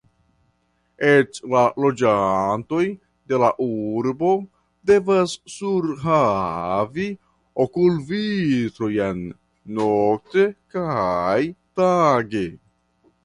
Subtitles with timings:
[1.07, 2.79] Eĉ la loĝantoj
[3.33, 4.31] de la Urbo
[4.91, 7.05] devas surhavi
[7.65, 9.21] okulvitrojn
[9.81, 11.37] nokte kaj
[11.81, 12.43] tage.